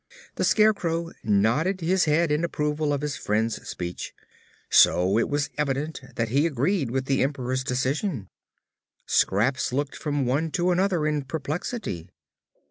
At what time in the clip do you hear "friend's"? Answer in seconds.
3.15-3.69